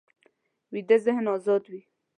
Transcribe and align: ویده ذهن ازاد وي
ویده 0.71 0.97
ذهن 1.05 1.25
ازاد 1.35 1.63
وي 1.71 1.81